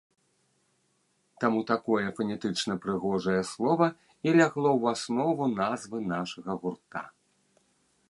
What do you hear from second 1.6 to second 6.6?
такое фанетычна-прыгожае слова і лягло ў аснову назвы нашага